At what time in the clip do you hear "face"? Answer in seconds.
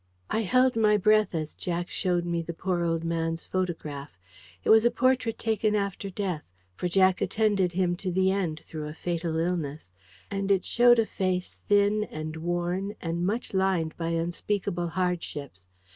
11.05-11.59